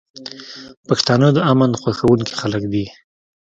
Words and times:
پښتانه 0.87 1.27
د 1.33 1.37
امن 1.51 1.71
خوښونکي 1.81 2.33
خلک 2.41 2.63
دي. 2.73 2.85